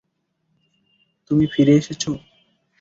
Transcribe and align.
তুমি 1.31 1.45
ফিরে 1.53 1.73
এসেছ। 1.75 2.03